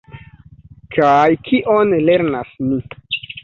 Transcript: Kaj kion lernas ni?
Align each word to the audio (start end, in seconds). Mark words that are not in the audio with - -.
Kaj 0.95 1.29
kion 1.49 1.95
lernas 2.11 2.53
ni? 2.71 2.85